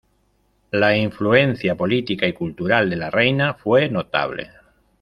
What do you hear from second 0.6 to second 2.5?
La influencia política y